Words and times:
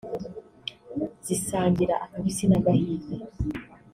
zisangira 1.25 1.95
akabisi 2.05 2.43
n’agahiye 2.47 3.15